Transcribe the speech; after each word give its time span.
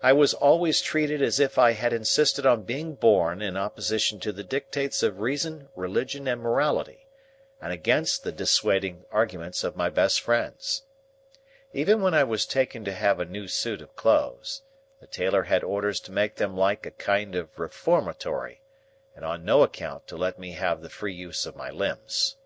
I 0.00 0.12
was 0.12 0.32
always 0.32 0.80
treated 0.80 1.20
as 1.20 1.40
if 1.40 1.58
I 1.58 1.72
had 1.72 1.92
insisted 1.92 2.46
on 2.46 2.62
being 2.62 2.94
born 2.94 3.42
in 3.42 3.56
opposition 3.56 4.20
to 4.20 4.30
the 4.30 4.44
dictates 4.44 5.02
of 5.02 5.18
reason, 5.18 5.70
religion, 5.74 6.28
and 6.28 6.40
morality, 6.40 7.08
and 7.60 7.72
against 7.72 8.22
the 8.22 8.30
dissuading 8.30 9.06
arguments 9.10 9.64
of 9.64 9.74
my 9.74 9.90
best 9.90 10.20
friends. 10.20 10.82
Even 11.72 12.00
when 12.00 12.14
I 12.14 12.22
was 12.22 12.46
taken 12.46 12.84
to 12.84 12.92
have 12.92 13.18
a 13.18 13.24
new 13.24 13.48
suit 13.48 13.82
of 13.82 13.96
clothes, 13.96 14.62
the 15.00 15.08
tailor 15.08 15.42
had 15.42 15.64
orders 15.64 15.98
to 16.02 16.12
make 16.12 16.36
them 16.36 16.56
like 16.56 16.86
a 16.86 16.92
kind 16.92 17.34
of 17.34 17.58
Reformatory, 17.58 18.60
and 19.16 19.24
on 19.24 19.44
no 19.44 19.64
account 19.64 20.06
to 20.06 20.16
let 20.16 20.38
me 20.38 20.52
have 20.52 20.80
the 20.80 20.88
free 20.88 21.12
use 21.14 21.44
of 21.44 21.56
my 21.56 21.70
limbs. 21.70 22.36